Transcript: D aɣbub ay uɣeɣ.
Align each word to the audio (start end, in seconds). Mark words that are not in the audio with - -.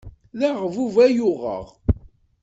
D 0.39 0.41
aɣbub 0.49 0.95
ay 1.05 1.17
uɣeɣ. 1.29 1.65